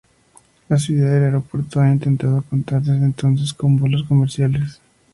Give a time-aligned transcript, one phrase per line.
[0.67, 4.81] La ciudad y el aeropuerto han intentado contar desde entonces con vuelos comerciales.